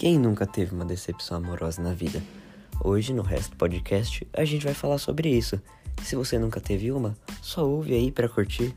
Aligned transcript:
Quem 0.00 0.18
nunca 0.18 0.46
teve 0.46 0.74
uma 0.74 0.86
decepção 0.86 1.36
amorosa 1.36 1.82
na 1.82 1.92
vida? 1.92 2.22
Hoje, 2.82 3.12
no 3.12 3.20
resto 3.20 3.50
do 3.50 3.58
podcast, 3.58 4.26
a 4.32 4.46
gente 4.46 4.64
vai 4.64 4.72
falar 4.72 4.96
sobre 4.96 5.28
isso. 5.28 5.60
Se 6.02 6.16
você 6.16 6.38
nunca 6.38 6.58
teve 6.58 6.90
uma, 6.90 7.14
só 7.42 7.68
ouve 7.68 7.92
aí 7.92 8.10
para 8.10 8.26
curtir. 8.26 8.74